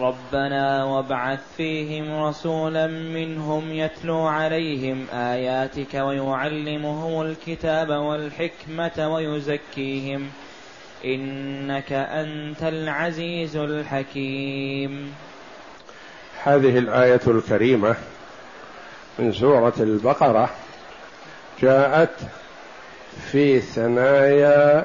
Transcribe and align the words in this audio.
ربنا 0.00 0.84
وابعث 0.84 1.40
فيهم 1.56 2.22
رسولا 2.24 2.86
منهم 2.86 3.72
يتلو 3.72 4.20
عليهم 4.26 5.06
آياتك 5.12 5.94
ويعلمهم 5.94 7.22
الكتاب 7.22 7.88
والحكمة 7.88 9.14
ويزكيهم 9.14 10.30
إنك 11.04 11.92
أنت 11.92 12.62
العزيز 12.62 13.56
الحكيم. 13.56 15.14
هذه 16.44 16.78
الآية 16.78 17.20
الكريمة 17.26 17.96
من 19.18 19.32
سورة 19.32 19.74
البقرة 19.80 20.50
جاءت 21.62 22.16
في 23.32 23.60
ثنايا 23.60 24.84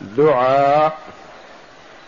دعاء 0.00 0.98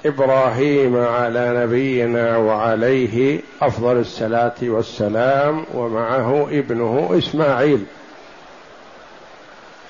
إبراهيم 0.06 0.96
على 0.96 1.64
نبينا 1.64 2.36
وعليه 2.36 3.40
أفضل 3.62 3.98
الصلاة 4.00 4.54
والسلام 4.62 5.64
ومعه 5.74 6.48
ابنه 6.50 7.14
إسماعيل. 7.18 7.84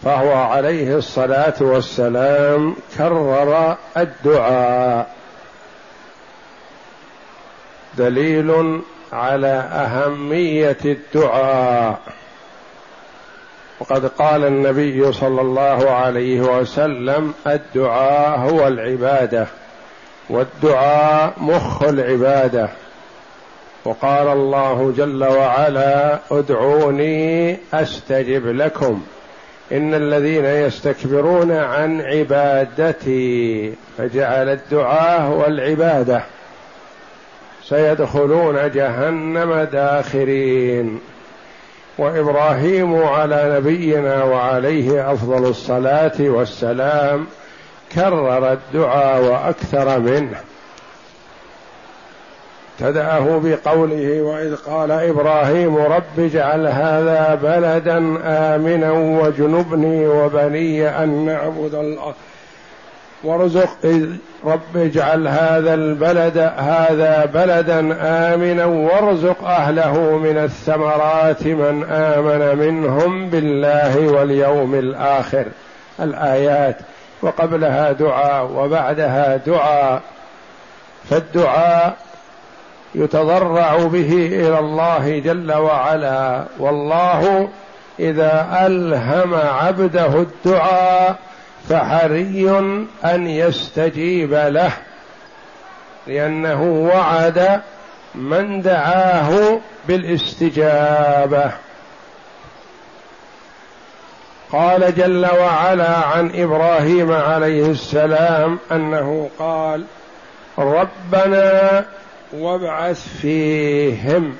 فهو 0.03 0.33
عليه 0.33 0.97
الصلاة 0.97 1.55
والسلام 1.61 2.77
كرر 2.99 3.77
الدعاء. 3.97 5.11
دليل 7.99 8.81
على 9.13 9.69
أهمية 9.73 10.79
الدعاء. 10.85 12.01
وقد 13.81 14.07
قال 14.07 14.45
النبي 14.45 15.13
صلى 15.13 15.41
الله 15.41 15.91
عليه 15.91 16.41
وسلم 16.41 17.35
الدعاء 17.47 18.39
هو 18.39 18.69
العبادة. 18.69 19.47
والدعاء 20.31 21.33
مخ 21.37 21.83
العبادة. 21.83 22.69
وقال 23.85 24.29
الله 24.29 24.95
جل 24.97 25.25
وعلا 25.25 26.19
ادعوني 26.31 27.57
أستجب 27.75 28.47
لكم. 28.47 29.03
إن 29.73 29.95
الذين 29.95 30.45
يستكبرون 30.45 31.53
عن 31.53 32.01
عبادتي 32.01 33.73
فجعل 33.99 34.49
الدعاء 34.49 35.21
هو 35.23 35.47
العبادة. 35.47 36.23
سيدخلون 37.65 38.71
جهنم 38.71 39.69
داخرين. 39.73 41.01
وإبراهيم 41.99 43.03
على 43.03 43.57
نبينا 43.57 44.25
وعليه 44.25 45.13
أفضل 45.13 45.49
الصلاة 45.49 46.21
والسلام 46.21 47.27
كرر 47.93 48.53
الدعاء 48.53 49.23
وأكثر 49.23 49.99
منه. 49.99 50.41
ابتدأه 52.81 53.41
بقوله 53.45 54.23
وإذ 54.23 54.57
قال 54.57 54.91
إبراهيم 54.91 55.77
رب 55.77 56.19
اجعل 56.19 56.67
هذا 56.67 57.39
بلدا 57.43 57.99
آمنا 58.25 58.93
واجنبني 58.93 60.07
وبني 60.07 60.89
أن 60.89 61.27
نعبد 61.27 61.75
الله. 61.75 62.15
وارزق 63.25 63.77
رب 64.45 64.77
اجعل 64.77 65.29
هذا 65.29 65.75
البلد 65.75 66.39
هذا 66.57 67.25
بلدا 67.35 67.97
آمنا 68.01 68.65
وارزق 68.65 69.45
أهله 69.45 70.19
من 70.19 70.39
الثمرات 70.39 71.47
من 71.47 71.85
آمن 71.91 72.59
منهم 72.59 73.31
بالله 73.31 74.13
واليوم 74.13 74.75
الآخر. 74.75 75.47
الآيات 76.01 76.77
وقبلها 77.25 77.93
دعاء 77.93 78.45
وبعدها 78.45 79.37
دعاء 79.37 80.03
فالدعاء 81.11 81.97
يتضرع 82.95 83.77
به 83.77 84.13
إلى 84.13 84.59
الله 84.59 85.19
جل 85.19 85.53
وعلا. 85.53 86.45
والله 86.59 87.49
إذا 88.01 88.49
ألهم 88.67 89.35
عبده 89.35 90.07
الدعاء 90.07 91.17
فحري 91.69 92.59
أن 93.05 93.27
يستجيب 93.27 94.35
له 94.35 94.73
لأنه 96.07 96.63
وعد 96.63 97.61
من 98.15 98.63
دعاه 98.63 99.59
بالاستجابة. 99.89 101.53
قال 104.55 104.95
جل 104.95 105.27
وعلا 105.27 105.97
عن 105.97 106.31
إبراهيم 106.35 107.13
عليه 107.13 107.67
السلام 107.67 108.59
أنه 108.73 109.31
قال 109.39 109.85
ربنا 110.59 111.85
وابعث 112.33 113.09
فيهم. 113.21 114.37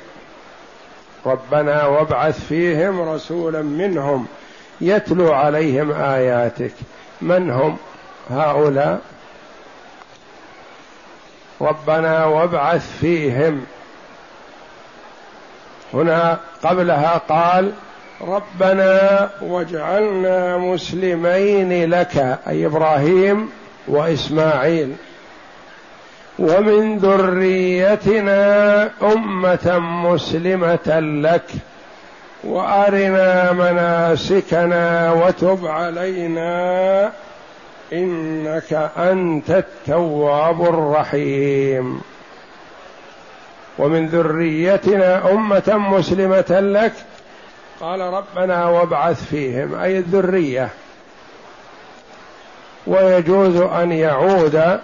ربنا 1.27 1.87
وابعث 1.87 2.47
فيهم 2.47 3.09
رسولا 3.09 3.63
منهم 3.63 4.27
يتلو 4.81 5.33
عليهم 5.33 5.93
آياتك. 5.93 6.73
من 7.23 7.51
هم؟ 7.51 7.77
هؤلاء. 8.31 9.01
ربنا 11.61 12.25
وابعث 12.25 12.99
فيهم. 13.01 13.67
هنا 15.95 16.39
قبلها 16.65 17.19
قال 17.29 17.73
ربنا 18.21 19.31
واجعلنا 19.43 20.59
مسلمين 20.59 21.91
لك 21.91 22.39
أي 22.49 22.67
إبراهيم 22.67 23.51
وإسماعيل. 23.89 24.93
ومن 26.39 26.99
ذريتنا 26.99 28.91
أمة 29.03 29.79
مسلمة 29.79 31.01
لك 31.01 31.51
وأرنا 32.45 33.53
مناسكنا 33.53 35.13
وتب 35.13 35.67
علينا 35.67 37.11
إنك 37.93 38.91
أنت 38.97 39.51
التواب 39.51 40.63
الرحيم. 40.63 42.01
ومن 43.79 44.07
ذريتنا 44.07 45.31
أمة 45.31 45.73
مسلمة 45.77 46.61
لك 46.61 46.93
قال 47.81 48.01
ربنا 48.01 48.67
وابعث 48.67 49.25
فيهم 49.25 49.75
أي 49.75 49.99
الذرية. 49.99 50.69
ويجوز 52.87 53.57
أن 53.57 53.93
يعود 53.93 54.81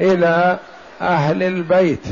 إلى 0.00 0.58
أهل 1.00 1.42
البيت. 1.42 2.04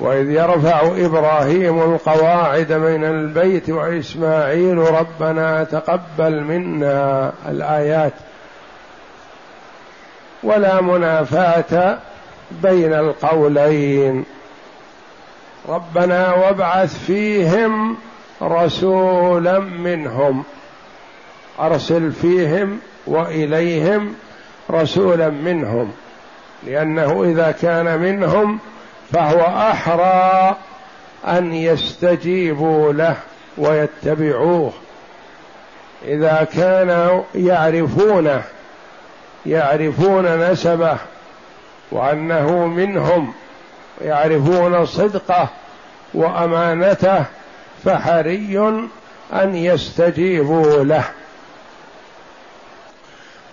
وإذ 0.00 0.30
يرفع 0.30 0.80
إبراهيم 0.80 1.94
القواعد 1.94 2.72
من 2.72 3.04
البيت 3.04 3.70
وإسماعيل 3.70 4.78
ربنا 4.78 5.64
تقبل 5.64 6.40
منا 6.40 7.32
الآيات. 7.48 8.12
ولا 10.42 10.80
منافاة 10.80 11.98
بين 12.50 12.94
القولين. 12.94 14.24
ربنا 15.68 16.34
وابعث 16.34 17.04
فيهم 17.06 17.96
رسولا 18.42 19.58
منهم. 19.58 20.44
أرسل 21.60 22.12
فيهم 22.12 22.78
وإليهم 23.06 24.14
رسولا 24.70 25.28
منهم. 25.28 25.92
لأنه 26.66 27.24
إذا 27.24 27.50
كان 27.50 27.98
منهم 27.98 28.58
فهو 29.12 29.40
أحرى 29.40 30.56
أن 31.26 31.54
يستجيبوا 31.54 32.92
له 32.92 33.16
ويتبعوه. 33.58 34.72
إذا 36.04 36.46
كانوا 36.54 37.22
يعرفونه 37.34 38.42
يعرفون 39.46 40.50
نسبه 40.50 40.96
وأنه 41.92 42.66
منهم 42.66 43.32
يعرفون 44.00 44.86
صدقه 44.86 45.48
وأمانته 46.14 47.24
فحري 47.84 48.58
أن 49.32 49.56
يستجيبوا 49.56 50.84
له. 50.84 51.04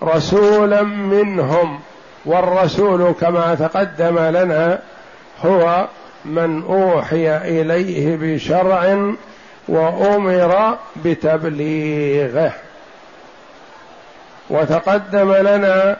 رسولا 0.03 0.83
منهم 0.83 1.79
والرسول 2.25 3.13
كما 3.21 3.55
تقدم 3.55 4.19
لنا 4.19 4.79
هو 5.45 5.87
من 6.25 6.63
أوحي 6.63 7.37
إليه 7.37 8.15
بشرع 8.15 9.13
وأمر 9.67 10.77
بتبليغه. 10.95 12.51
وتقدم 14.49 15.33
لنا 15.33 15.97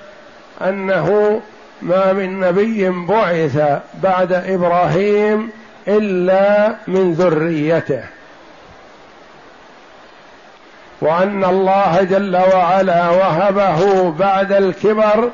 أنه 0.62 1.42
ما 1.81 2.13
من 2.13 2.39
نبي 2.39 2.89
بعث 2.89 3.80
بعد 4.04 4.33
إبراهيم 4.33 5.50
إلا 5.88 6.75
من 6.88 7.13
ذريته. 7.13 8.04
وأن 11.01 11.44
الله 11.44 12.04
جل 12.04 12.36
وعلا 12.36 13.10
وهبه 13.10 14.12
بعد 14.12 14.51
الكبر 14.51 15.30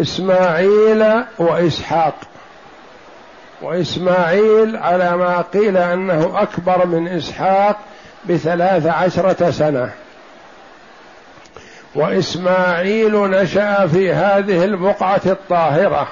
إسماعيل 0.00 1.04
وإسحاق. 1.38 2.14
وإسماعيل 3.62 4.76
على 4.76 5.16
ما 5.16 5.40
قيل 5.40 5.76
أنه 5.76 6.32
أكبر 6.34 6.86
من 6.86 7.08
إسحاق 7.08 7.76
بثلاث 8.24 8.86
عشرة 8.86 9.50
سنة. 9.50 9.90
وإسماعيل 11.94 13.16
نشأ 13.16 13.86
في 13.86 14.12
هذه 14.12 14.64
البقعة 14.64 15.20
الطاهرة. 15.26 16.08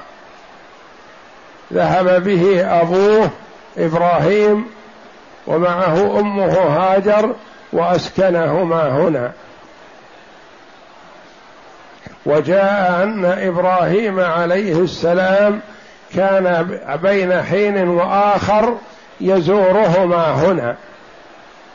ذهب 1.72 2.24
به 2.24 2.66
أبوه 2.80 3.30
إبراهيم 3.78 4.66
ومعه 5.46 6.20
أمه 6.20 6.52
هاجر 6.52 7.34
وأسكنهما 7.72 8.88
هنا. 8.88 9.32
وجاء 12.26 13.02
أن 13.02 13.24
إبراهيم 13.24 14.20
عليه 14.20 14.80
السلام 14.80 15.60
كان 16.14 16.78
بين 17.02 17.42
حين 17.42 17.88
وآخر 17.88 18.76
يزورهما 19.20 20.34
هنا. 20.34 20.76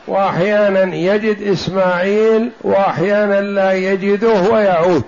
وأحيانا 0.06 0.94
يجد 0.94 1.48
إسماعيل 1.48 2.50
وأحيانا 2.60 3.40
لا 3.40 3.72
يجده 3.72 4.40
ويعود. 4.52 5.04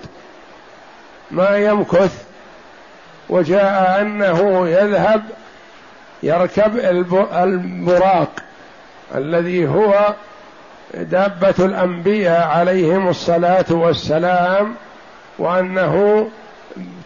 ما 1.31 1.57
يمكث. 1.57 2.23
وجاء 3.29 4.01
أنه 4.01 4.69
يذهب 4.69 5.23
يركب 6.23 6.77
البراق 7.33 8.31
الذي 9.15 9.67
هو 9.67 10.13
دابة 10.93 11.53
الأنبياء 11.59 12.47
عليهم 12.47 13.07
الصلاة 13.07 13.65
والسلام 13.69 14.75
وأنه 15.39 16.27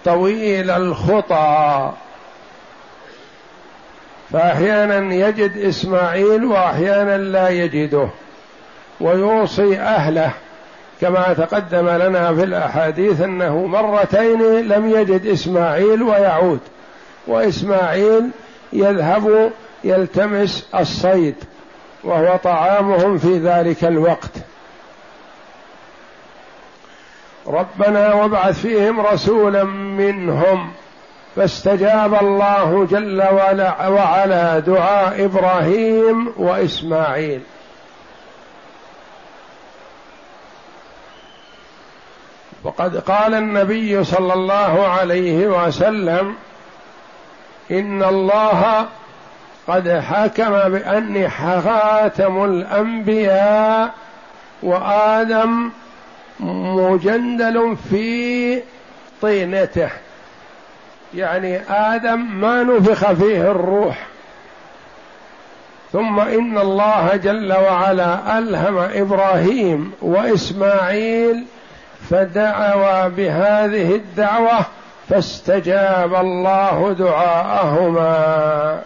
طويل 0.05 0.69
الخطى. 0.69 1.91
فأحيانا 4.33 5.15
يجد 5.15 5.57
إسماعيل 5.57 6.45
وأحيانا 6.45 7.17
لا 7.17 7.49
يجده 7.49 8.07
ويوصي 9.01 9.79
أهله 9.79 10.31
كما 11.01 11.33
تقدم 11.33 11.89
لنا 11.89 12.33
في 12.33 12.43
الأحاديث 12.43 13.21
أنه 13.21 13.65
مرتين 13.65 14.67
لم 14.67 14.89
يجد 14.89 15.25
إسماعيل 15.25 16.03
ويعود 16.03 16.59
وإسماعيل 17.27 18.29
يذهب 18.73 19.51
يلتمس 19.83 20.67
الصيد 20.79 21.35
وهو 22.03 22.37
طعامهم 22.37 23.17
في 23.17 23.37
ذلك 23.37 23.83
الوقت. 23.83 24.31
ربنا 27.47 28.13
وابعث 28.13 28.61
فيهم 28.61 29.01
رسولا 29.01 29.63
منهم. 29.63 30.71
فاستجاب 31.35 32.15
الله 32.21 32.87
جل 32.91 33.23
وعلا 33.87 34.59
دعاء 34.59 35.25
إبراهيم 35.25 36.33
وإسماعيل. 36.37 37.41
وقد 42.63 42.97
قال 42.97 43.33
النبي 43.33 44.03
صلى 44.03 44.33
الله 44.33 44.87
عليه 44.87 45.47
وسلم 45.47 46.35
إن 47.71 48.03
الله 48.03 48.85
قد 49.67 49.89
حكم 49.89 50.69
باني 50.69 51.29
خاتم 51.29 52.43
الأنبياء 52.45 53.93
وآدم 54.63 55.69
مجندل 56.39 57.77
في 57.89 58.61
طينته. 59.21 59.89
يعني 61.15 61.61
آدم 61.69 62.19
ما 62.19 62.63
نفخ 62.63 63.11
فيه 63.11 63.51
الروح. 63.51 64.07
ثم 65.91 66.19
إن 66.19 66.57
الله 66.57 67.15
جل 67.15 67.53
وعلا 67.53 68.37
ألهم 68.37 68.77
إبراهيم 68.77 69.91
وإسماعيل 70.01 71.45
فدعوا 72.09 73.07
بهذه 73.07 73.95
الدعوة 73.95 74.59
فاستجاب 75.09 76.15
الله 76.15 76.95
دعاءهما. 76.99 78.81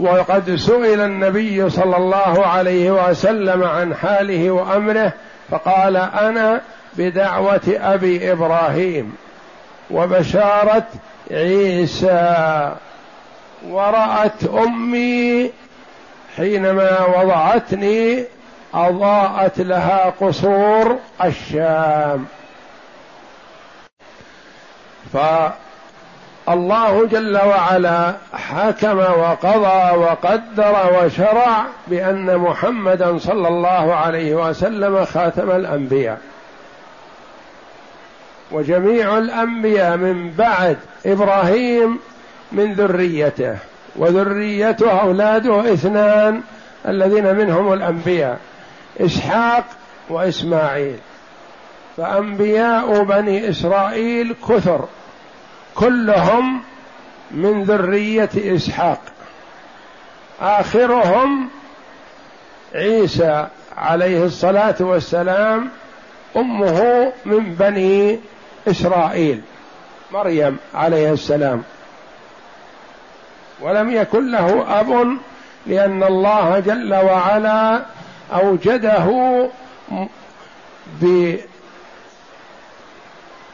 وقد 0.00 0.54
سئل 0.54 1.00
النبي 1.00 1.70
صلى 1.70 1.96
الله 1.96 2.46
عليه 2.46 2.90
وسلم 2.90 3.64
عن 3.64 3.94
حاله 3.94 4.50
وأمره 4.50 5.12
فقال 5.50 5.96
أنا 5.96 6.60
بدعوة 6.98 7.60
أبي 7.66 8.32
إبراهيم 8.32 9.16
وبشارة 9.90 10.86
عيسى 11.30 12.72
ورأت 13.68 14.44
أمي 14.44 15.50
حينما 16.36 17.06
وضعتني 17.06 18.24
أضاءت 18.74 19.60
لها 19.60 20.12
قصور 20.20 20.98
الشام. 21.24 22.26
فالله 25.12 27.06
جل 27.06 27.36
وعلا 27.36 28.12
حكم 28.32 28.98
وقضى 28.98 29.96
وقدر 29.96 31.00
وشرع 31.00 31.64
بأن 31.86 32.38
محمدا 32.38 33.18
صلى 33.18 33.48
الله 33.48 33.94
عليه 33.94 34.34
وسلم 34.34 35.04
خاتم 35.04 35.50
الأنبياء. 35.50 36.18
وجميع 38.50 39.18
الأنبياء 39.18 39.96
من 39.96 40.30
بعد 40.30 40.76
إبراهيم 41.06 41.98
من 42.52 42.72
ذريته 42.72 43.56
وذريته 43.96 45.00
أولاده 45.00 45.72
اثنان 45.72 46.42
الذين 46.88 47.34
منهم 47.36 47.72
الأنبياء 47.72 48.38
إسحاق 49.00 49.64
وإسماعيل. 50.08 50.98
فأنبياء 51.96 53.02
بني 53.02 53.50
إسرائيل 53.50 54.34
كثر 54.48 54.84
كلهم 55.74 56.62
من 57.30 57.62
ذرية 57.62 58.30
إسحاق. 58.36 59.00
آخرهم 60.40 61.48
عيسى 62.74 63.46
عليه 63.76 64.24
الصلاة 64.24 64.74
والسلام 64.80 65.68
أمه 66.36 67.12
من 67.24 67.54
بني 67.54 68.20
إسرائيل 68.68 69.42
مريم 70.12 70.58
عليه 70.74 71.12
السلام. 71.12 71.62
ولم 73.60 73.90
يكن 73.90 74.30
له 74.30 74.80
أب 74.80 75.18
لأن 75.66 76.02
الله 76.02 76.58
جل 76.58 76.94
وعلا 76.94 77.82
أوجده 78.32 79.48
ب 81.00 81.36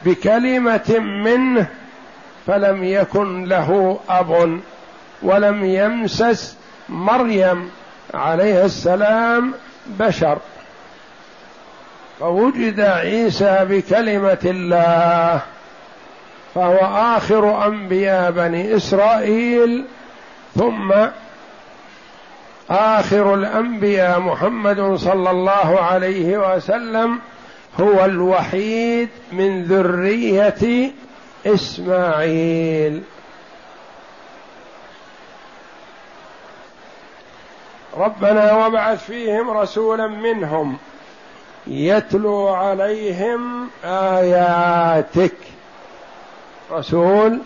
بكلمة 0.05 0.99
منه 0.99 1.67
فلم 2.47 2.83
يكن 2.83 3.43
له 3.43 3.99
أب 4.09 4.59
ولم 5.21 5.65
يمسس 5.65 6.57
مريم 6.89 7.71
عليه 8.13 8.65
السلام 8.65 9.53
بشر. 9.87 10.37
فوجد 12.23 12.79
عيسى 12.79 13.57
بكلمة 13.69 14.37
الله 14.45 15.41
فهو 16.55 16.77
آخر 17.17 17.67
أنبياء 17.67 18.31
بني 18.31 18.75
إسرائيل 18.75 19.85
ثم 20.55 20.93
آخر 22.69 23.33
الأنبياء 23.33 24.19
محمد 24.19 24.95
صلى 24.95 25.31
الله 25.31 25.79
عليه 25.79 26.55
وسلم 26.55 27.19
هو 27.79 28.05
الوحيد 28.05 29.09
من 29.31 29.63
ذرية 29.63 30.91
إسماعيل. 31.45 33.03
ربنا 37.97 38.53
وابعث 38.53 39.05
فيهم 39.05 39.49
رسولا 39.49 40.07
منهم. 40.07 40.77
يتلو 41.67 42.47
عليهم 42.47 43.69
آياتك. 43.85 45.35
رسول 46.71 47.39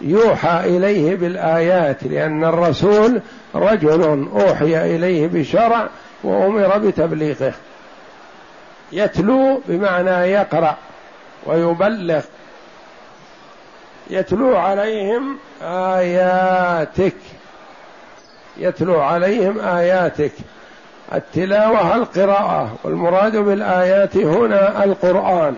يوحى 0.00 0.60
إليه 0.64 1.16
بالآيات 1.16 2.04
لأن 2.04 2.44
الرسول 2.44 3.20
رجل 3.54 4.28
أوحي 4.34 4.96
إليه 4.96 5.26
بشرع 5.26 5.88
وأمر 6.24 6.78
بتبليغه. 6.78 7.52
يتلو 8.92 9.60
بمعنى 9.68 10.10
يقرأ 10.10 10.76
ويبلغ. 11.46 12.22
يتلو 14.10 14.56
عليهم 14.56 15.38
آياتك. 15.62 17.16
يتلو 18.56 19.00
عليهم 19.00 19.60
آياتك. 19.60 20.32
التلاوة 21.14 21.96
القراءة 21.96 22.76
والمراد 22.84 23.36
بالآيات 23.36 24.16
هنا 24.16 24.84
القرآن. 24.84 25.56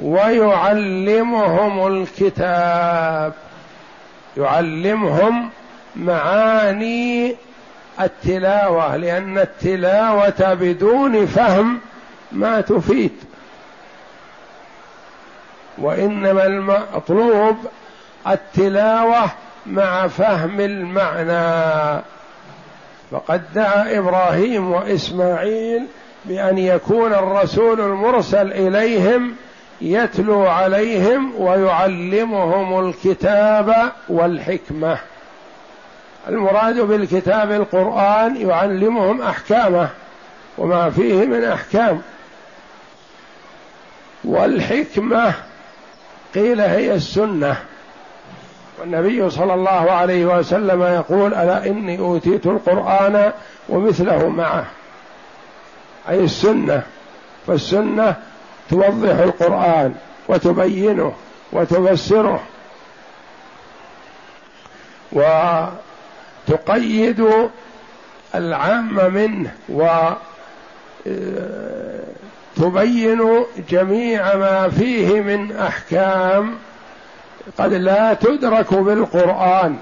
ويعلمهم 0.00 1.86
الكتاب 1.86 3.32
يعلمهم 4.36 5.50
معاني 5.96 7.36
التلاوة 8.00 8.96
لأن 8.96 9.38
التلاوة 9.38 10.54
بدون 10.54 11.26
فهم 11.26 11.80
ما 12.32 12.60
تفيد. 12.60 13.12
وإنما 15.78 16.46
المطلوب 16.46 17.56
التلاوة 18.26 19.30
مع 19.66 20.06
فهم 20.06 20.60
المعنى. 20.60 22.02
فقد 23.10 23.42
دعا 23.54 23.98
إبراهيم 23.98 24.72
وإسماعيل 24.72 25.86
بأن 26.24 26.58
يكون 26.58 27.12
الرسول 27.12 27.80
المرسل 27.80 28.52
إليهم 28.52 29.36
يتلو 29.80 30.46
عليهم 30.46 31.32
ويعلمهم 31.40 32.88
الكتاب 32.88 33.92
والحكمة. 34.08 34.98
المراد 36.28 36.80
بالكتاب 36.80 37.52
القرآن 37.52 38.36
يعلمهم 38.36 39.22
أحكامه 39.22 39.88
وما 40.58 40.90
فيه 40.90 41.26
من 41.26 41.44
أحكام. 41.44 42.02
والحكمة 44.24 45.34
قيل 46.34 46.60
هي 46.60 46.94
السنة. 46.94 47.56
والنبي 48.80 49.30
صلى 49.30 49.54
الله 49.54 49.90
عليه 49.90 50.26
وسلم 50.38 50.82
يقول 50.82 51.34
ألا 51.34 51.66
إني 51.66 51.98
أوتيت 51.98 52.46
القرآن 52.46 53.32
ومثله 53.68 54.28
معه؟ 54.28 54.64
أي 56.08 56.24
السنة. 56.24 56.82
فالسنة 57.46 58.16
توضح 58.70 59.18
القرآن 59.18 59.94
وتبينه 60.28 61.12
وتفسره 61.52 62.40
وتقيد 66.48 67.28
العام 68.34 69.14
منه 69.14 69.52
وتبين 72.58 73.44
جميع 73.70 74.36
ما 74.36 74.68
فيه 74.68 75.20
من 75.20 75.56
أحكام 75.56 76.54
قد 77.58 77.72
لا 77.72 78.14
تدرك 78.14 78.74
بالقرآن 78.74 79.76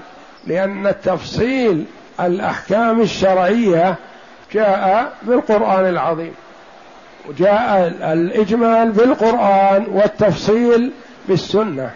لأن 0.47 0.87
التفصيل 0.87 1.85
الأحكام 2.19 3.01
الشرعية 3.01 3.95
جاء 4.53 5.13
بالقرآن 5.21 5.89
العظيم. 5.89 6.33
وجاء 7.29 7.93
الإجمال 8.13 8.91
بالقرآن 8.91 9.85
والتفصيل 9.91 10.91
بالسنة. 11.27 11.91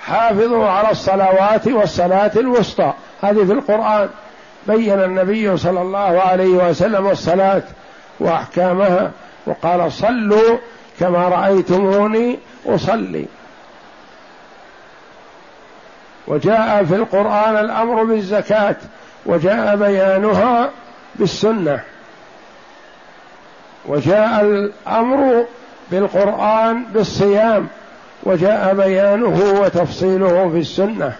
حافظوا 0.00 0.68
على 0.68 0.90
الصلوات 0.90 1.68
والصلاة 1.68 2.32
الوسطى. 2.36 2.92
هذه 3.22 3.44
في 3.44 3.52
القرآن. 3.52 4.08
بين 4.66 5.04
النبي 5.04 5.56
صلى 5.56 5.80
الله 5.80 6.20
عليه 6.20 6.68
وسلم 6.68 7.06
الصلاة 7.06 7.62
وأحكامها 8.20 9.10
وقال 9.46 9.92
صلوا 9.92 10.58
كما 11.00 11.28
رأيتموني 11.28 12.38
أصلي. 12.66 13.26
وجاء 16.26 16.84
في 16.84 16.94
القرآن 16.94 17.56
الأمر 17.56 18.04
بالزكاة 18.04 18.76
وجاء 19.26 19.76
بيانها 19.76 20.70
بالسنة. 21.14 21.80
وجاء 23.86 24.40
الأمر 24.40 25.46
بالقرآن 25.90 26.84
بالصيام 26.84 27.68
وجاء 28.22 28.74
بيانه 28.74 29.60
وتفصيله 29.60 30.50
في 30.50 30.58
السنة. 30.58 31.16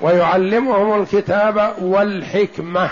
ويعلمهم 0.00 1.02
الكتاب 1.02 1.74
والحكمة 1.78 2.90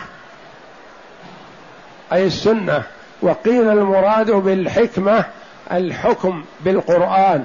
أي 2.12 2.26
السنة. 2.26 2.83
وقيل 3.23 3.71
المراد 3.71 4.30
بالحكمة 4.30 5.25
الحكم 5.73 6.44
بالقرآن 6.61 7.44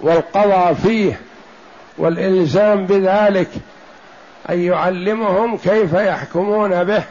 والقضاء 0.00 0.74
فيه 0.74 1.20
والإلزام 1.98 2.86
بذلك 2.86 3.48
أن 4.50 4.60
يعلمهم 4.60 5.56
كيف 5.56 5.92
يحكمون 5.92 6.84
به 6.84 7.04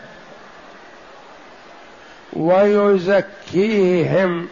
ويزكيهم 2.34 4.48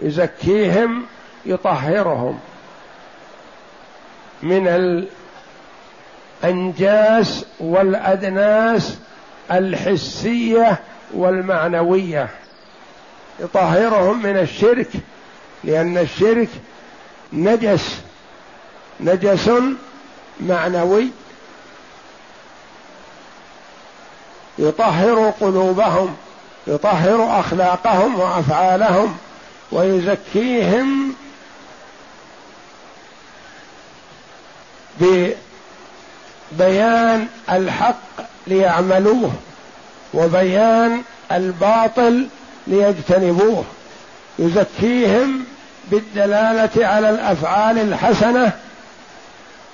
يزكيهم 0.00 1.06
يطهرهم 1.46 2.38
من 4.42 4.68
الأنجاس 6.44 7.44
والأدناس 7.60 8.98
الحسية 9.52 10.80
والمعنوية. 11.14 12.28
يطهرهم 13.40 14.22
من 14.22 14.36
الشرك 14.36 14.90
لأن 15.64 15.98
الشرك 15.98 16.48
نجس 17.32 18.00
نجس 19.00 19.50
معنوي. 20.40 21.08
يطهر 24.58 25.30
قلوبهم 25.40 26.16
يطهر 26.66 27.40
أخلاقهم 27.40 28.20
وأفعالهم 28.20 29.16
ويزكيهم 29.72 31.14
ببيان 36.52 37.26
الحق 37.50 38.33
ليعملوه 38.46 39.32
وبيان 40.14 41.02
الباطل 41.32 42.26
ليجتنبوه. 42.66 43.64
يزكيهم 44.38 45.44
بالدلالة 45.90 46.86
على 46.86 47.10
الأفعال 47.10 47.78
الحسنة 47.78 48.52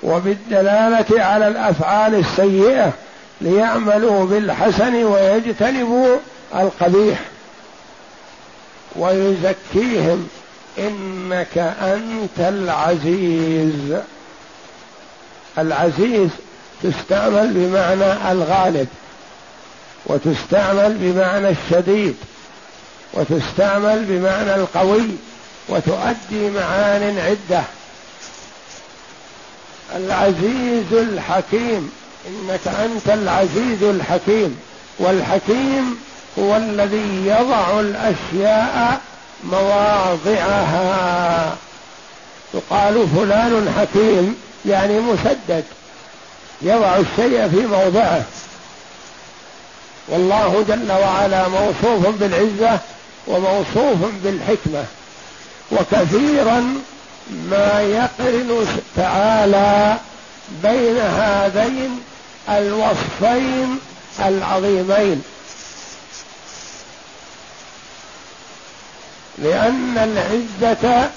وبالدلالة 0.03 1.23
على 1.23 1.47
الأفعال 1.47 2.15
السيئة 2.15 2.91
ليعملوا 3.41 4.25
بالحسن 4.25 5.03
ويجتنبوا 5.03 6.17
القبيح. 6.55 7.19
ويزكيهم 8.95 10.29
إنك 10.77 11.57
أنت 11.81 12.39
العزيز. 12.39 13.97
العزيز 15.57 16.29
تستعمل 16.83 17.53
بمعنى 17.53 18.31
الغالب 18.31 18.87
وتستعمل 20.05 20.97
بمعنى 20.99 21.49
الشديد 21.49 22.15
وتستعمل 23.13 24.05
بمعنى 24.09 24.55
القوي 24.55 25.07
وتؤدي 25.69 26.49
معان 26.49 27.19
عدة. 27.19 27.63
العزيز 29.95 30.93
الحكيم 30.93 31.91
إنك 32.27 32.67
أنت 32.67 33.09
العزيز 33.09 33.83
الحكيم 33.83 34.59
والحكيم 34.99 35.99
هو 36.39 36.57
الذي 36.57 37.25
يضع 37.25 37.79
الأشياء 37.79 39.01
مواضعها. 39.43 41.55
يقال 42.53 43.07
فلان 43.15 43.73
حكيم 43.77 44.35
يعني 44.65 44.99
مسدد. 44.99 45.63
يضع 46.63 46.97
الشيء 46.97 47.49
في 47.49 47.65
موضعه. 47.67 48.23
والله 50.07 50.65
جل 50.67 50.91
وعلا 50.91 51.47
موصوف 51.47 52.07
بالعزة 52.07 52.79
وموصوف 53.27 53.97
بالحكمة. 54.23 54.85
وكثيرا 55.71 56.75
ما 57.29 57.81
يقرن 57.81 58.67
تعالى 58.95 59.97
بين 60.63 60.97
هذين 60.97 61.99
الوصفين 62.49 63.79
العظيمين. 64.19 65.23
لأن 69.37 69.97
العزة 69.97 71.09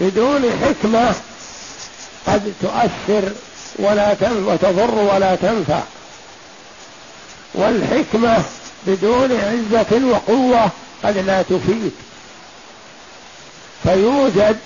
بدون 0.00 0.42
حكمة 0.62 1.14
قد 2.26 2.52
تؤثر 2.62 3.32
ولا 3.78 4.16
وتضر 4.22 4.94
ولا 4.94 5.34
تنفع. 5.34 5.80
والحكمة 7.54 8.42
بدون 8.86 9.32
عزة 9.32 10.06
وقوة 10.06 10.70
قد 11.04 11.18
لا 11.18 11.42
تفيد. 11.42 11.92
فيوجد 13.82 14.56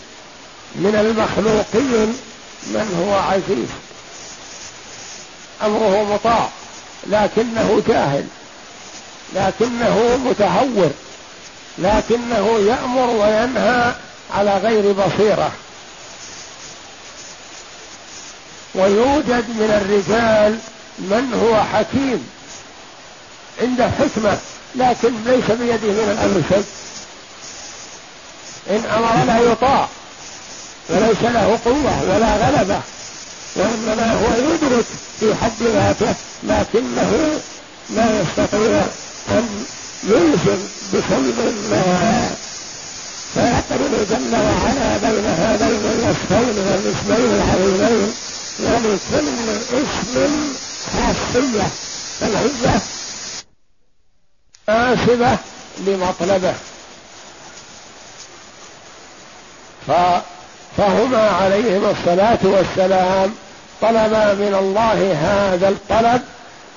من 0.75 0.95
المخلوقين 0.95 2.19
من 2.67 3.05
هو 3.05 3.15
عزيز. 3.15 3.69
أمره 5.62 6.15
مطاع 6.15 6.49
لكنه 7.07 7.83
جاهل 7.88 8.27
لكنه 9.35 10.17
متهور 10.25 10.91
لكنه 11.79 12.59
يأمر 12.59 13.11
وينهى 13.11 13.93
على 14.35 14.59
غير 14.59 14.93
بصيرة. 14.93 15.53
ويوجد 18.79 19.45
من 19.49 19.71
الرجال 19.83 20.59
من 20.99 21.35
هو 21.43 21.65
حكيم 21.65 22.27
عنده 23.63 23.91
حكمة 23.91 24.39
لكن 24.75 25.13
ليس 25.27 25.51
بيده 25.51 25.93
من 25.93 26.11
الأمر 26.13 26.43
شيء. 26.49 26.65
إن 28.71 28.85
أمر 28.85 29.25
لا 29.25 29.53
يطاع 29.53 29.89
وليس 30.89 31.23
له 31.23 31.59
قوة 31.65 32.03
ولا 32.03 32.37
غلبة 32.37 32.81
وإنما 33.57 34.13
هو 34.13 34.53
يدرك 34.53 34.85
في 35.21 35.35
حد 35.35 35.63
ذاته 35.63 36.15
لكنه 36.43 37.41
لا 37.91 38.21
يستطيع 38.21 38.85
أن 39.29 39.65
يلزم 40.05 40.59
بكل 40.93 41.33
ما 41.71 42.31
فيقرن 43.35 44.07
جل 44.11 44.35
وعلا 44.35 44.97
بين 44.97 45.27
هذين 45.27 45.81
الوصفين 45.85 46.59
والاسمين 46.59 47.35
العظيمين. 47.35 48.13
ولكل 48.61 49.29
اسم 49.73 50.15
خاصيه 50.93 51.69
فالعزه 52.21 52.81
مناسبه 54.69 55.38
لمطلبه 55.87 56.55
فهما 60.77 61.31
عليهما 61.31 61.91
الصلاة 61.91 62.38
والسلام. 62.43 63.35
طلبا 63.83 64.35
من 64.35 64.55
الله 64.59 65.12
هذا 65.12 65.69
الطلب 65.69 66.23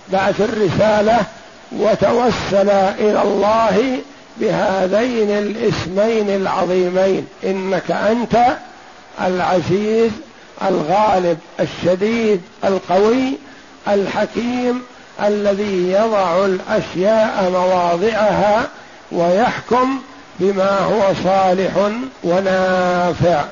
بعث 0.09 0.41
الرسالة 0.41 1.25
وتوسلا 1.71 2.89
إلى 2.89 3.21
الله 3.21 3.99
بهذين 4.37 5.29
الاسمين 5.29 6.29
العظيمين. 6.29 7.27
إنك 7.43 7.91
أنت 7.91 8.57
العزيز 9.21 10.11
الغالب 10.67 11.39
الشديد 11.59 12.41
القوي 12.63 13.37
الحكيم 13.87 14.83
الذي 15.23 15.91
يضع 15.91 16.45
الأشياء 16.45 17.49
مواضعها 17.49 18.69
ويحكم 19.11 20.01
بما 20.39 20.79
هو 20.79 21.13
صالح 21.23 21.91
ونافع. 22.23 23.45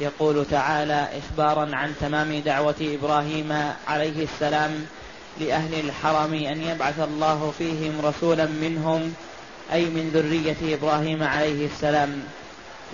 يقول 0.00 0.46
تعالى 0.50 1.08
إخبارا 1.18 1.76
عن 1.76 1.94
تمام 2.00 2.38
دعوة 2.38 2.74
إبراهيم 2.80 3.72
عليه 3.88 4.24
السلام 4.24 4.86
لأهل 5.40 5.74
الحرم 5.80 6.34
أن 6.34 6.62
يبعث 6.62 7.00
الله 7.00 7.52
فيهم 7.58 8.00
رسولا 8.04 8.46
منهم 8.46 9.14
أي 9.72 9.84
من 9.84 10.10
ذرية 10.14 10.74
إبراهيم 10.74 11.22
عليه 11.22 11.66
السلام. 11.66 12.22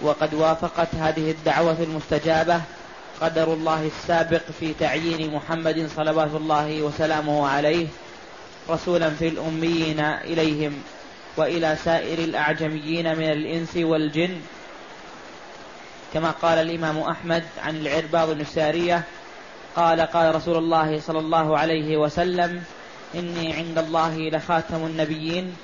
وقد 0.03 0.35
وافقت 0.35 0.94
هذه 0.94 1.31
الدعوة 1.31 1.77
المستجابة 1.81 2.61
قدر 3.20 3.53
الله 3.53 3.87
السابق 3.87 4.42
في 4.61 4.74
تعيين 4.81 5.35
محمد 5.35 5.90
صلوات 5.96 6.35
الله 6.35 6.83
وسلامه 6.83 7.48
عليه 7.48 7.87
رسولا 8.70 9.11
في 9.11 9.29
الأميين 9.29 10.01
إليهم 10.01 10.72
وإلى 11.37 11.77
سائر 11.85 12.18
الأعجميين 12.18 13.18
من 13.18 13.31
الإنس 13.31 13.77
والجن. 13.77 14.40
كما 16.14 16.31
قال 16.31 16.59
الإمام 16.59 16.98
أحمد 16.98 17.44
عن 17.64 17.77
العرباض 17.77 18.31
بن 18.31 18.40
السارية 18.40 19.03
قال 19.79 20.01
قال 20.01 20.35
رسول 20.35 20.57
الله 20.57 21.01
صلى 21.01 21.19
الله 21.19 21.59
عليه 21.59 21.97
وسلم 21.97 22.62
إني 23.14 23.53
عند 23.53 23.79
الله 23.79 24.19
لخاتم 24.19 24.77
النبيين 24.77 25.57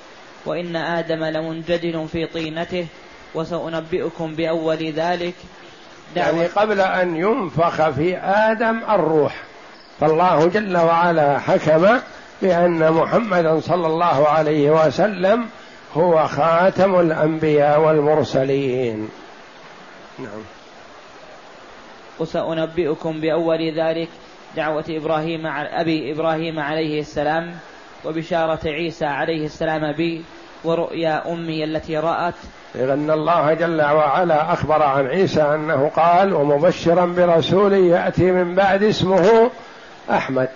وإن 0.46 0.76
آدم 0.76 1.24
لمنجدل 1.24 2.08
في 2.12 2.26
طينته 2.26 2.86
وسأنبئكم 3.34 4.34
بأول 4.34 4.92
ذلك. 4.92 5.34
يعني 6.16 6.46
قبل 6.46 6.80
أن 6.80 7.16
ينفخ 7.16 7.90
في 7.90 8.16
آدم 8.18 8.80
الروح. 8.90 9.42
فالله 10.00 10.46
جل 10.46 10.76
وعلا 10.76 11.38
حكم 11.38 11.98
بأن 12.42 12.92
محمدا 12.92 13.60
صلى 13.60 13.86
الله 13.86 14.28
عليه 14.28 14.70
وسلم 14.70 15.46
هو 15.94 16.26
خاتم 16.26 17.00
الأنبياء 17.00 17.80
والمرسلين. 17.80 19.08
نعم. 20.18 20.53
وسأنبئكم 22.18 23.20
بأول 23.20 23.80
ذلك 23.80 24.08
دعوة 24.56 24.84
إبراهيم 24.88 25.46
أبي 25.46 26.12
إبراهيم 26.12 26.60
عليه 26.60 27.00
السلام 27.00 27.54
وبشارة 28.04 28.60
عيسى 28.64 29.06
عليه 29.06 29.44
السلام 29.46 29.92
بي 29.92 30.24
ورؤيا 30.64 31.32
أمي 31.32 31.64
التي 31.64 31.98
رأت. 31.98 32.34
لأن 32.74 33.10
الله 33.10 33.54
جل 33.54 33.82
وعلا 33.82 34.52
أخبر 34.52 34.82
عن 34.82 35.06
عيسى 35.06 35.42
أنه 35.42 35.90
قال 35.96 36.32
ومبشرا 36.32 37.06
برسول 37.06 37.72
يأتي 37.72 38.32
من 38.32 38.54
بعد 38.54 38.82
اسمه 38.82 39.50
أحمد. 40.10 40.48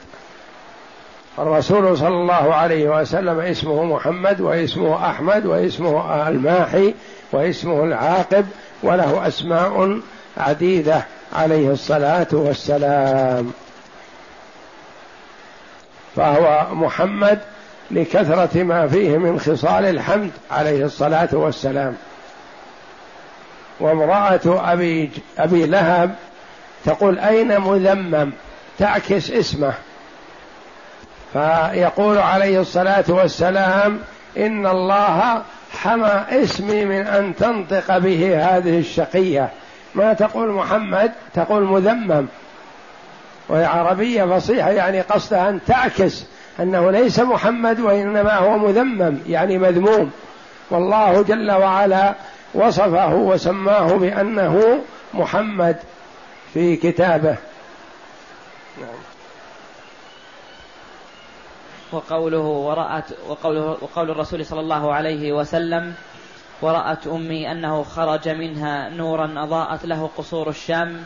الرسول 1.38 1.98
صلى 1.98 2.08
الله 2.08 2.54
عليه 2.54 3.00
وسلم 3.00 3.40
اسمه 3.40 3.84
محمد 3.84 4.40
واسمه 4.40 5.10
أحمد 5.10 5.46
واسمه 5.46 6.28
الماحي 6.28 6.94
واسمه 7.32 7.84
العاقب 7.84 8.46
وله 8.82 9.26
أسماء 9.26 10.00
عديدة. 10.36 11.06
عليه 11.32 11.70
الصلاة 11.70 12.26
والسلام. 12.32 13.52
فهو 16.16 16.74
محمد 16.74 17.38
لكثرة 17.90 18.62
ما 18.62 18.88
فيه 18.88 19.18
من 19.18 19.40
خصال 19.40 19.84
الحمد 19.84 20.30
عليه 20.50 20.84
الصلاة 20.84 21.28
والسلام. 21.32 21.96
وامرأة 23.80 24.72
أبي 24.72 25.10
أبي 25.38 25.66
لهب 25.66 26.14
تقول 26.84 27.18
أين 27.18 27.60
مذمم؟ 27.60 28.32
تعكس 28.78 29.30
اسمه. 29.30 29.72
فيقول 31.32 32.18
عليه 32.18 32.60
الصلاة 32.60 33.04
والسلام 33.08 34.00
إن 34.36 34.66
الله 34.66 35.42
حمى 35.72 36.24
اسمي 36.30 36.84
من 36.84 37.06
أن 37.06 37.36
تنطق 37.36 37.98
به 37.98 38.36
هذه 38.36 38.78
الشقية. 38.78 39.50
ما 39.98 40.12
تقول 40.12 40.52
محمد 40.52 41.12
تقول 41.34 41.62
مذمم 41.64 42.26
وهي 43.48 43.64
عربية 43.64 44.24
فصيحة 44.24 44.70
يعني 44.70 45.00
قصدها 45.00 45.48
أن 45.48 45.60
تعكس 45.66 46.24
أنه 46.60 46.90
ليس 46.90 47.20
محمد 47.20 47.80
وإنما 47.80 48.36
هو 48.36 48.58
مذمم 48.58 49.18
يعني 49.26 49.58
مذموم 49.58 50.10
والله 50.70 51.22
جل 51.22 51.50
وعلا 51.50 52.14
وصفه 52.54 53.14
وسماه 53.14 53.92
بأنه 53.92 54.80
محمد 55.14 55.76
في 56.54 56.76
كتابه 56.76 57.36
نعم. 58.80 58.98
وقوله 61.92 62.38
ورأت 62.38 63.04
وقوله 63.28 63.76
وقول 63.80 64.10
الرسول 64.10 64.46
صلى 64.46 64.60
الله 64.60 64.94
عليه 64.94 65.32
وسلم 65.32 65.94
ورأت 66.62 67.06
أمي 67.06 67.52
أنه 67.52 67.82
خرج 67.82 68.28
منها 68.28 68.88
نورا 68.88 69.44
أضاءت 69.44 69.84
له 69.84 70.10
قصور 70.16 70.48
الشام 70.48 71.04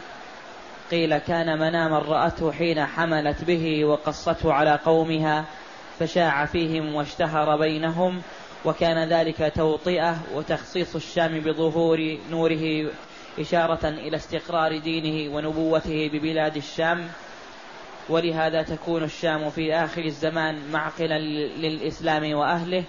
قيل 0.90 1.18
كان 1.18 1.58
مناما 1.58 1.98
رأته 1.98 2.52
حين 2.52 2.86
حملت 2.86 3.44
به 3.44 3.84
وقصته 3.84 4.52
على 4.52 4.78
قومها 4.84 5.44
فشاع 5.98 6.46
فيهم 6.46 6.94
واشتهر 6.94 7.56
بينهم 7.56 8.22
وكان 8.64 9.08
ذلك 9.08 9.52
توطئة 9.56 10.16
وتخصيص 10.34 10.94
الشام 10.94 11.40
بظهور 11.40 12.18
نوره 12.30 12.90
إشارة 13.38 13.88
إلى 13.88 14.16
استقرار 14.16 14.78
دينه 14.78 15.34
ونبوته 15.34 16.10
ببلاد 16.12 16.56
الشام. 16.56 17.08
ولهذا 18.08 18.62
تكون 18.62 19.04
الشام 19.04 19.50
في 19.50 19.74
آخر 19.74 20.04
الزمان 20.04 20.58
معقلا 20.72 21.18
للإسلام 21.58 22.34
وأهله 22.34 22.84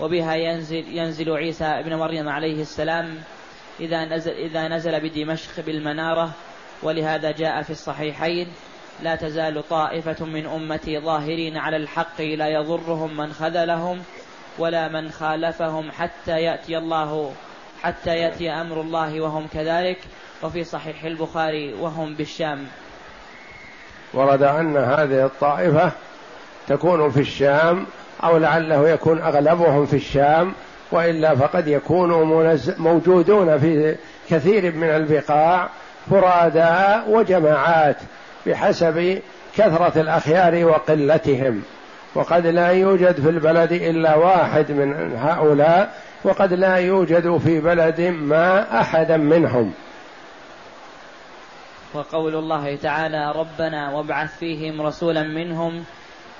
وبها 0.00 0.34
ينزل, 0.34 0.84
ينزل 0.88 1.30
عيسى 1.36 1.64
ابن 1.64 1.94
مريم 1.94 2.28
عليه 2.28 2.62
السلام 2.62 3.18
إذا 3.80 4.04
نزل, 4.04 4.32
إذا 4.32 4.68
نزل 4.68 5.00
بدمشق 5.00 5.60
بالمنارة. 5.66 6.30
ولهذا 6.82 7.30
جاء 7.30 7.62
في 7.62 7.70
الصحيحين 7.70 8.48
لا 9.02 9.16
تزال 9.16 9.68
طائفة 9.68 10.26
من 10.26 10.46
أمتي 10.46 11.00
ظاهرين 11.00 11.56
على 11.56 11.76
الحق 11.76 12.20
لا 12.20 12.48
يضرهم 12.48 13.16
من 13.16 13.32
خذلهم 13.32 14.02
ولا 14.58 14.88
من 14.88 15.10
خالفهم 15.10 15.90
حتى 15.90 16.40
يأتي 16.42 16.78
الله 16.78 17.32
حتى 17.82 18.16
يأتي 18.16 18.50
أمر 18.50 18.80
الله 18.80 19.20
وهم 19.20 19.46
كذلك. 19.46 19.98
وفي 20.42 20.64
صحيح 20.64 21.04
البخاري 21.04 21.74
وهم 21.74 22.14
بالشام. 22.14 22.66
ورد 24.14 24.42
أن 24.42 24.76
هذه 24.76 25.26
الطائفة 25.26 25.92
تكون 26.66 27.10
في 27.10 27.20
الشام 27.20 27.86
أو 28.24 28.36
لعله 28.38 28.88
يكون 28.88 29.22
أغلبهم 29.22 29.86
في 29.86 29.96
الشام 29.96 30.52
وإلا 30.92 31.34
فقد 31.34 31.68
يكونوا 31.68 32.56
موجودون 32.78 33.58
في 33.58 33.96
كثير 34.30 34.74
من 34.74 34.88
البقاع 34.88 35.68
فرادى 36.10 37.10
وجماعات 37.10 37.96
بحسب 38.46 39.20
كثرة 39.56 40.00
الأخيار 40.00 40.64
وقلتهم. 40.64 41.62
وقد 42.14 42.46
لا 42.46 42.68
يوجد 42.68 43.20
في 43.20 43.28
البلد 43.28 43.72
إلا 43.72 44.14
واحد 44.14 44.72
من 44.72 45.16
هؤلاء 45.16 45.94
وقد 46.24 46.52
لا 46.52 46.76
يوجد 46.76 47.36
في 47.36 47.60
بلد 47.60 48.00
ما 48.00 48.80
أحدا 48.80 49.16
منهم. 49.16 49.72
وقول 51.94 52.34
الله 52.34 52.76
تعالى 52.76 53.32
ربنا 53.32 53.90
وابعث 53.90 54.38
فيهم 54.38 54.82
رسولا 54.82 55.22
منهم 55.22 55.84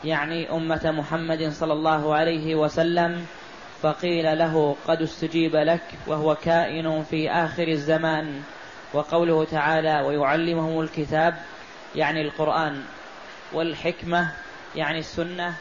يعني 0.04 0.50
أمة 0.50 0.94
محمد 0.96 1.52
صلى 1.52 1.72
الله 1.72 2.14
عليه 2.14 2.54
وسلم 2.54 3.26
فقيل 3.82 4.38
له 4.38 4.76
قد 4.88 5.02
استجيب 5.02 5.56
لك 5.56 5.82
وهو 6.06 6.34
كائن 6.34 7.02
في 7.02 7.30
آخر 7.30 7.68
الزمان. 7.68 8.42
وقوله 8.94 9.44
تعالى 9.44 10.00
ويعلمهم 10.00 10.80
الكتاب 10.80 11.34
يعني 11.96 12.22
القرآن. 12.22 12.82
والحكمة 13.52 14.28
يعني 14.76 14.98
السنة. 14.98 15.54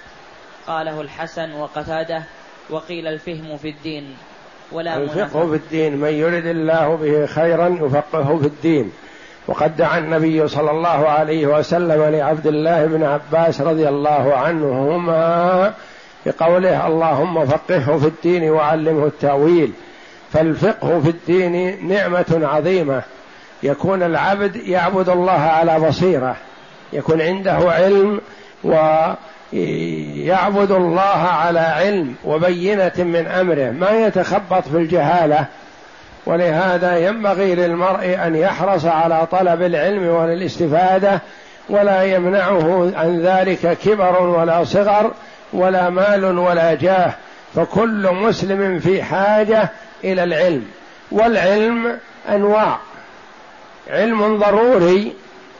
قاله 0.68 1.02
الحسن 1.02 1.54
وقتاده 1.54 2.24
وقيل 2.70 3.08
الفهم 3.08 3.58
في 3.58 3.70
الدين. 3.70 4.16
ولا 4.72 4.98
الفقه 4.98 5.50
في 5.50 5.56
الدين 5.56 5.98
من 5.98 6.14
يرد 6.14 6.46
الله 6.46 6.96
به 6.96 7.26
خيرا 7.26 7.68
يفقهه 7.82 8.38
في 8.38 8.48
الدين. 8.48 8.92
وقد 9.50 9.78
دعا 9.78 9.98
النبي 9.98 10.48
صلى 10.48 10.72
الله 10.72 11.10
عليه 11.10 11.48
وسلم 11.48 12.16
لعبد 12.16 12.48
الله 12.48 12.86
بن 12.86 13.04
عباس 13.04 13.62
رضي 13.62 13.90
الله 13.90 14.36
عنهما 14.36 15.74
بقوله 16.26 16.88
اللهم 16.88 17.46
فقهه 17.46 17.98
في 17.98 18.08
الدين 18.08 18.50
وعلمه 18.50 19.06
التأويل 19.06 19.72
فالفقه 20.34 21.00
في 21.00 21.10
الدين 21.10 21.88
نعمة 21.90 22.40
عظيمة. 22.44 23.02
يكون 23.64 24.04
العبد 24.04 24.56
يعبد 24.56 25.10
الله 25.10 25.32
على 25.32 25.80
بصيرة 25.80 26.36
يكون 26.94 27.22
عنده 27.22 27.58
علم 27.72 28.22
ويعبد 29.54 30.72
الله 30.72 31.02
على 31.02 31.60
علم 31.60 32.16
وبينة 32.26 32.92
من 32.98 33.28
أمره. 33.28 33.72
ما 33.72 33.92
يتخبط 33.92 34.68
في 34.68 34.78
الجهالة 34.78 35.46
ولهذا 36.26 36.98
ينبغي 36.98 37.56
للمرء 37.56 38.20
أن 38.26 38.36
يحرص 38.36 38.86
على 38.86 39.28
طلب 39.32 39.62
العلم 39.62 40.08
والاستفادة 40.08 41.22
ولا 41.70 42.04
يمنعه 42.04 42.92
عن 42.96 43.22
ذلك 43.22 43.78
كبر 43.84 44.22
ولا 44.22 44.64
صغر 44.64 45.12
ولا 45.54 45.90
مال 45.90 46.40
ولا 46.40 46.74
جاه. 46.74 47.14
فكل 47.56 48.10
مسلم 48.12 48.80
في 48.80 49.04
حاجة 49.04 49.70
إلى 50.04 50.24
العلم 50.24 50.66
والعلم 51.12 51.98
أنواع. 52.30 52.78
علم 53.90 54.38
ضروري 54.38 55.14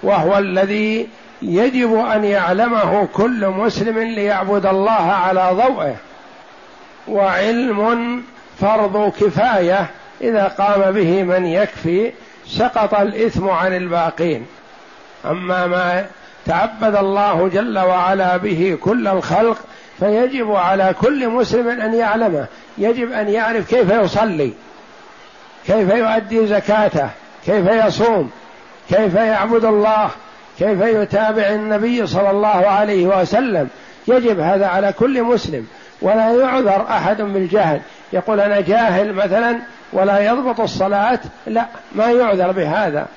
وهو 0.04 0.38
الذي 0.38 1.08
يجب 1.42 1.96
أن 1.96 2.24
يعلمه 2.24 3.08
كل 3.14 3.48
مسلم 3.48 4.00
ليعبد 4.00 4.66
الله 4.66 4.92
على 4.92 5.50
ضوئه. 5.52 5.96
وعلم 7.08 8.24
فرض 8.60 9.14
كفاية 9.20 9.86
إذا 10.22 10.48
قام 10.48 10.92
به 10.92 11.24
من 11.24 11.46
يكفي 11.46 12.12
سقط 12.48 12.94
الإثم 12.94 13.50
عن 13.50 13.76
الباقين. 13.76 14.46
أما 15.26 15.68
ما 15.68 16.06
تعبد 16.46 16.96
الله 16.96 17.48
جل 17.48 17.80
وعلا 17.80 18.38
به 18.38 18.78
كل 18.82 19.08
الخلق 19.08 19.58
فيجب 20.00 20.52
على 20.52 20.96
كل 21.02 21.30
مسلم 21.30 21.70
أن 21.70 21.94
يعلمه. 21.94 22.46
يجب 22.78 23.12
أن 23.12 23.30
يعرف 23.30 23.70
كيف 23.70 23.92
يصلي 23.92 24.54
كيف 25.68 25.90
يؤدي 25.94 26.48
زكاته 26.48 27.10
كيف 27.46 27.68
يصوم 27.68 28.32
كيف 28.90 29.16
يعبد 29.16 29.66
الله 29.66 30.10
كيف 30.60 30.82
يتابع 30.82 31.50
النبي 31.50 32.08
صلى 32.08 32.32
الله 32.32 32.68
عليه 32.68 33.08
وسلم. 33.08 33.68
يجب 34.08 34.40
هذا 34.40 34.68
على 34.68 34.94
كل 34.94 35.24
مسلم 35.24 35.68
ولا 36.02 36.32
يعذر 36.32 36.86
أحد 36.90 37.22
بالجهل. 37.22 37.82
يقول 38.14 38.40
أنا 38.40 38.62
جاهل 38.62 39.14
مثلا 39.14 39.60
ولا 39.94 40.20
يضبط 40.20 40.60
الصلاة 40.60 41.20
لا 41.48 41.66
ما 41.96 42.12
يعذر 42.12 42.52
بهذا. 42.52 43.08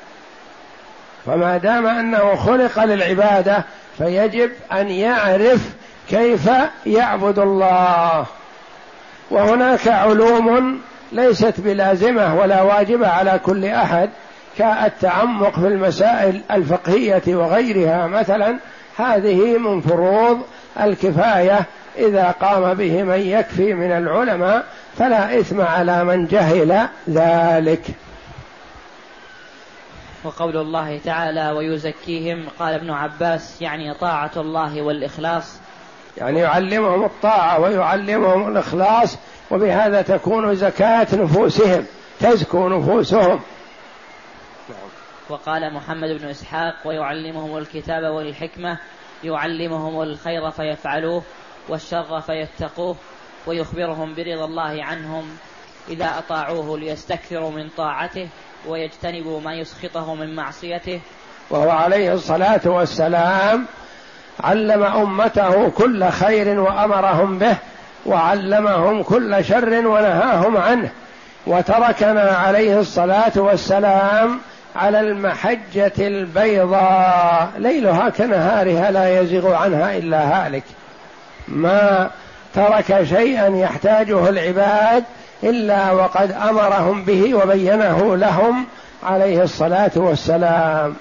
فما 1.26 1.56
دام 1.56 1.86
أنه 1.86 2.34
خلق 2.34 2.84
للعبادة 2.84 3.64
فيجب 3.98 4.50
أن 4.72 4.88
يعرف 4.88 5.60
كيف 6.08 6.50
يعبد 6.86 7.38
الله. 7.38 8.26
وهناك 9.30 9.88
علوم 9.88 10.80
ليست 11.12 11.60
بلازمة 11.60 12.40
ولا 12.40 12.62
واجبة 12.62 13.08
على 13.08 13.40
كل 13.44 13.64
أحد 13.64 14.10
كالتعمق 14.58 15.60
في 15.60 15.66
المسائل 15.66 16.40
الفقهية 16.50 17.22
وغيرها 17.28 18.06
مثلا. 18.06 18.56
هذه 18.96 19.58
من 19.58 19.80
فروض 19.80 20.42
الكفاية 20.80 21.66
إذا 21.98 22.34
قام 22.40 22.74
به 22.74 23.02
من 23.02 23.20
يكفي 23.20 23.74
من 23.74 23.92
العلماء 23.92 24.64
فلا 24.98 25.40
إثم 25.40 25.60
على 25.60 26.04
من 26.04 26.26
جهل 26.26 26.88
ذلك. 27.10 27.82
وقول 30.24 30.56
الله 30.56 30.98
تعالى 31.04 31.50
ويزكيهم 31.50 32.48
قال 32.58 32.74
ابن 32.74 32.90
عباس 32.90 33.62
يعني 33.62 33.94
طاعة 33.94 34.30
الله 34.36 34.82
والإخلاص. 34.82 35.58
يعني 36.18 36.40
يعلمهم 36.40 37.04
الطاعة 37.04 37.60
ويعلمهم 37.60 38.48
الإخلاص 38.48 39.18
وبهذا 39.50 40.02
تكون 40.02 40.54
زكاة 40.54 41.06
نفوسهم 41.12 41.86
تزكو 42.20 42.68
نفوسهم. 42.68 43.40
وقال 45.28 45.74
محمد 45.74 46.08
بن 46.08 46.28
إسحاق 46.28 46.74
ويعلمهم 46.84 47.58
الكتاب 47.58 48.02
والحكمة 48.02 48.78
يعلمهم 49.24 50.02
الخير 50.02 50.50
فيفعلوه 50.50 51.22
والشر 51.68 52.20
فيتقوه. 52.20 52.96
ويخبرهم 53.46 54.14
برضا 54.14 54.44
الله 54.44 54.84
عنهم 54.84 55.24
إذا 55.88 56.10
أطاعوه 56.18 56.78
ليستكثروا 56.78 57.50
من 57.50 57.68
طاعته 57.76 58.28
ويجتنبوا 58.68 59.40
ما 59.40 59.54
يسخطه 59.54 60.14
من 60.14 60.36
معصيته. 60.36 61.00
وهو 61.50 61.70
عليه 61.70 62.14
الصلاة 62.14 62.60
والسلام 62.64 63.66
علم 64.40 64.82
أمته 64.82 65.68
كل 65.68 66.08
خير 66.08 66.60
وأمرهم 66.60 67.38
به 67.38 67.56
وعلمهم 68.06 69.02
كل 69.02 69.44
شر 69.44 69.86
ونهاهم 69.86 70.56
عنه. 70.56 70.90
وتركنا 71.46 72.22
عليه 72.22 72.80
الصلاة 72.80 73.32
والسلام 73.36 74.40
على 74.76 75.00
المحجة 75.00 75.92
البيضاء. 75.98 77.52
ليلها 77.58 78.08
كنهارها 78.08 78.90
لا 78.90 79.20
يزيغ 79.20 79.54
عنها 79.54 79.96
إلا 79.98 80.46
هالك. 80.46 80.64
ما 81.48 82.10
ترك 82.54 83.02
شيئا 83.02 83.48
يحتاجه 83.56 84.28
العباد 84.28 85.04
إلا 85.42 85.92
وقد 85.92 86.32
أمرهم 86.32 87.04
به 87.04 87.34
وبينه 87.34 88.16
لهم 88.16 88.66
عليه 89.02 89.42
الصلاة 89.42 89.90
والسلام. 89.96 90.94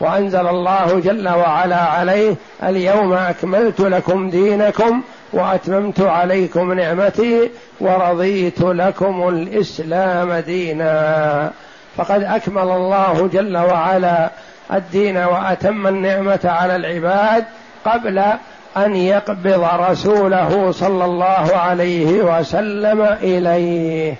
وأنزل 0.00 0.46
الله 0.46 1.00
جل 1.04 1.28
وعلا 1.28 1.80
عليه 1.80 2.34
اليوم 2.62 3.12
أكملت 3.12 3.80
لكم 3.80 4.30
دينكم 4.30 5.02
وأتممت 5.32 6.00
عليكم 6.00 6.72
نعمتي 6.72 7.50
ورضيت 7.80 8.60
لكم 8.60 9.28
الإسلام 9.28 10.32
دينا. 10.34 11.50
فقد 11.96 12.22
أكمل 12.22 12.62
الله 12.62 13.30
جل 13.32 13.56
وعلا 13.56 14.30
الدين 14.72 15.16
وأتم 15.16 15.86
النعمة 15.86 16.40
على 16.44 16.76
العباد 16.76 17.44
قبل 17.84 18.22
أن 18.76 18.96
يقبض 18.96 19.68
رسوله 19.74 20.72
صلى 20.72 21.04
الله 21.04 21.56
عليه 21.56 22.38
وسلم 22.38 23.02
إليه. 23.02 24.14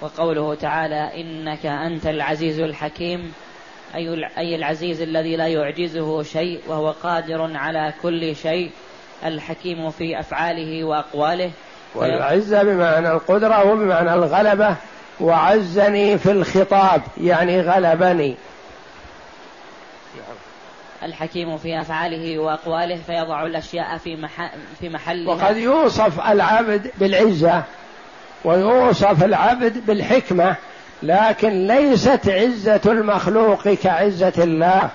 وقوله 0.00 0.54
تعالى 0.54 1.10
إنك 1.20 1.66
أنت 1.66 2.06
العزيز 2.06 2.60
الحكيم 2.60 3.32
أي 4.38 4.54
العزيز 4.56 5.00
الذي 5.00 5.36
لا 5.36 5.46
يعجزه 5.46 6.22
شيء 6.22 6.60
وهو 6.68 6.90
قادر 6.90 7.56
على 7.56 7.94
كل 8.02 8.36
شيء 8.36 8.70
الحكيم 9.24 9.90
في 9.90 10.20
أفعاله 10.20 10.84
وأقواله. 10.84 11.50
والعزه 11.94 12.62
بمعنى 12.62 13.12
القدرة 13.12 13.72
وبمعنى 13.72 14.14
الغلبة 14.14 14.76
وعزني 15.20 16.18
في 16.18 16.30
الخطاب 16.30 17.02
يعني 17.20 17.60
غلبني. 17.60 18.34
الحكيم 21.06 21.56
في 21.56 21.80
أفعاله 21.80 22.38
وأقواله 22.38 22.96
فيضع 23.06 23.46
الأشياء 23.46 23.98
في, 23.98 24.16
مح... 24.16 24.54
في 24.80 24.88
محلها. 24.88 25.34
وقد 25.34 25.56
يوصف 25.56 26.20
العبد 26.30 26.90
بالعزة 26.98 27.62
ويوصف 28.44 29.24
العبد 29.24 29.86
بالحكمة 29.86 30.56
لكن 31.02 31.66
ليست 31.66 32.28
عزة 32.28 32.80
المخلوق 32.86 33.68
كعزة 33.68 34.32
الله 34.38 34.90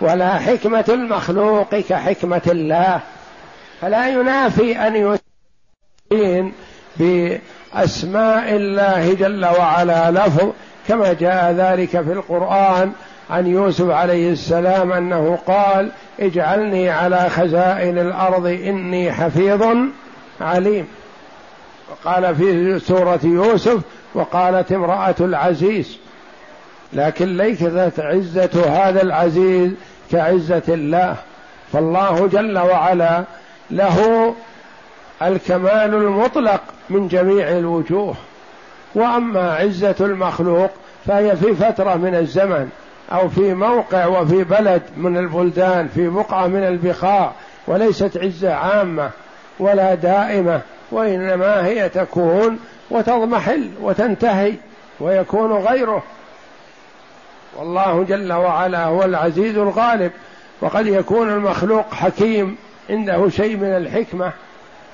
ولا 0.00 0.34
حكمة 0.38 0.84
المخلوق 0.88 1.74
كحكمة 1.74 2.42
الله. 2.46 3.00
فلا 3.80 4.08
ينافي 4.08 4.78
أن 4.78 5.18
يسين 6.12 6.52
بأسماء 6.96 8.56
الله 8.56 9.14
جل 9.14 9.44
وعلا 9.44 10.10
لفظ 10.10 10.52
كما 10.88 11.12
جاء 11.12 11.52
ذلك 11.52 11.90
في 11.90 12.12
القرآن 12.12 12.92
عن 13.30 13.46
يوسف 13.46 13.90
عليه 13.90 14.32
السلام 14.32 14.92
أنه 14.92 15.38
قال 15.46 15.90
اجعلني 16.20 16.90
على 16.90 17.28
خزائن 17.30 17.98
الأرض 17.98 18.46
إني 18.46 19.12
حفيظ 19.12 19.64
عليم. 20.40 20.88
وقال 21.90 22.36
في 22.36 22.78
سورة 22.78 23.20
يوسف 23.24 23.80
وقالت 24.14 24.72
امرأة 24.72 25.14
العزيز. 25.20 25.98
لكن 26.92 27.36
ليست 27.36 27.92
عزة 27.98 28.64
هذا 28.68 29.02
العزيز 29.02 29.70
كعزة 30.12 30.62
الله. 30.68 31.16
فالله 31.72 32.26
جل 32.26 32.58
وعلا 32.58 33.24
له 33.70 34.34
الكمال 35.22 35.94
المطلق 35.94 36.60
من 36.90 37.08
جميع 37.08 37.48
الوجوه. 37.48 38.14
وأما 38.94 39.54
عزة 39.54 39.96
المخلوق 40.00 40.70
فهي 41.06 41.36
في 41.36 41.54
فترة 41.54 41.94
من 41.94 42.14
الزمن. 42.14 42.68
أو 43.12 43.28
في 43.28 43.54
موقع 43.54 44.06
وفي 44.06 44.44
بلد 44.44 44.82
من 44.96 45.16
البلدان 45.16 45.88
في 45.88 46.08
بقعة 46.08 46.46
من 46.46 46.64
البقاع 46.64 47.32
وليست 47.66 48.16
عزة 48.16 48.54
عامة 48.54 49.10
ولا 49.58 49.94
دائمة 49.94 50.60
وإنما 50.90 51.66
هي 51.66 51.88
تكون 51.88 52.58
وتضمحل 52.90 53.70
وتنتهي 53.82 54.52
ويكون 55.00 55.52
غيره. 55.52 56.02
والله 57.56 58.02
جل 58.02 58.32
وعلا 58.32 58.84
هو 58.84 59.04
العزيز 59.04 59.58
الغالب 59.58 60.12
وقد 60.60 60.86
يكون 60.86 61.30
المخلوق 61.30 61.94
حكيم 61.94 62.56
عنده 62.90 63.28
شيء 63.28 63.56
من 63.56 63.76
الحكمة 63.76 64.32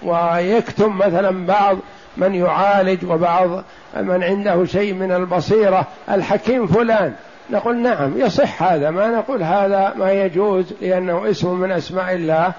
ويكتم 0.03 0.99
مثلا 0.99 1.47
بعض 1.47 1.79
من 2.17 2.35
يعالج 2.35 3.05
وبعض 3.05 3.65
من 3.97 4.23
عنده 4.23 4.65
شيء 4.65 4.95
من 4.95 5.13
البصيرة 5.13 5.87
الحكيم 6.11 6.67
فلان. 6.67 7.15
نقول 7.53 7.77
نعم 7.77 8.21
يصح 8.21 8.63
هذا. 8.63 8.91
ما 8.91 9.11
نقول 9.11 9.43
هذا 9.43 9.95
ما 9.97 10.13
يجوز 10.13 10.73
لأنه 10.81 11.31
اسم 11.31 11.61
من 11.61 11.73
أسماء 11.73 12.15
الله. 12.15 12.53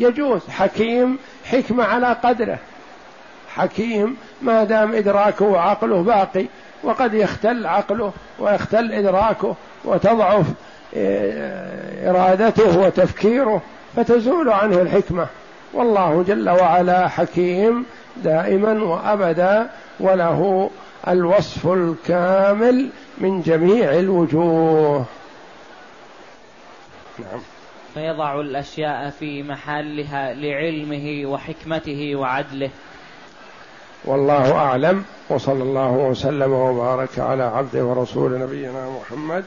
يجوز. 0.00 0.40
حكيم 0.48 1.18
حكمة 1.44 1.84
على 1.84 2.16
قدره. 2.24 2.58
حكيم 3.48 4.16
ما 4.42 4.64
دام 4.64 4.94
إدراكه 4.94 5.44
وعقله 5.44 6.02
باقي 6.02 6.46
وقد 6.82 7.14
يختل 7.14 7.66
عقله 7.66 8.12
ويختل 8.38 8.92
إدراكه 8.92 9.54
وتضعف 9.84 10.46
آه، 10.96 12.10
إرادته 12.10 12.78
وتفكيره 12.78 13.62
فتزول 13.96 14.48
عنه 14.48 14.80
الحكمة. 14.80 15.26
والله 15.72 16.24
جل 16.28 16.50
وعلا 16.50 17.08
حكيم 17.08 17.86
دائما 18.16 18.84
وأبدا 18.84 19.70
وله 20.00 20.70
الوصف 21.08 21.66
الكامل 21.66 22.90
من 23.20 23.42
جميع 23.42 23.98
الوجوه. 23.98 25.04
نعم. 27.18 27.40
فيضع 27.94 28.40
الأشياء 28.40 29.10
في 29.10 29.42
محلها 29.42 30.34
لعلمه 30.34 31.30
وحكمته 31.30 32.16
وعدله. 32.16 32.70
والله 34.04 34.54
أعلم. 34.54 35.04
وصلى 35.28 35.62
الله 35.62 35.90
وسلم 35.90 36.52
وبارك 36.52 37.18
على 37.18 37.42
عبده 37.42 37.84
ورسول 37.84 38.38
نبينا 38.40 38.90
محمد 38.90 39.44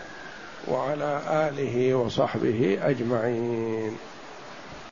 وعلى 0.67 1.21
آله 1.29 1.93
وصحبه 1.95 2.79
أجمعين. 2.83 3.97